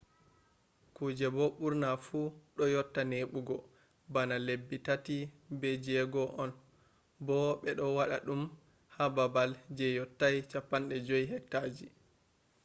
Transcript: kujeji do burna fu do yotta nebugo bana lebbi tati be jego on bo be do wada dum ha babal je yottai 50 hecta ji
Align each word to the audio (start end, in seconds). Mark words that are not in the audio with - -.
kujeji 0.95 1.29
do 1.35 1.45
burna 1.59 1.89
fu 2.05 2.19
do 2.55 2.63
yotta 2.75 3.01
nebugo 3.11 3.55
bana 4.13 4.35
lebbi 4.47 4.75
tati 4.87 5.15
be 5.59 5.69
jego 5.85 6.23
on 6.41 6.51
bo 7.25 7.37
be 7.61 7.69
do 7.79 7.85
wada 7.97 8.17
dum 8.27 8.41
ha 8.93 9.03
babal 9.15 9.49
je 9.77 9.85
yottai 9.97 10.35
50 10.51 11.31
hecta 11.31 11.59
ji 11.75 11.87